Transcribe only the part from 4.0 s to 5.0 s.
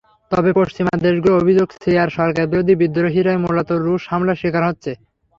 হামলার শিকার হচ্ছে।